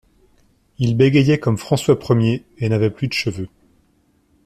[0.79, 3.49] Il bégayait comme François Ier et n'avait plus de cheveux.